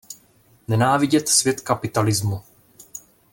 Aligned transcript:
Nenávidět 0.67 1.29
svět 1.29 1.61
kapitalismu. 1.61 2.41